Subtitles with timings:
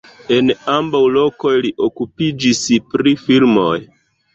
[0.37, 3.73] En ambaŭ lokoj li okupiĝis pri filmoj.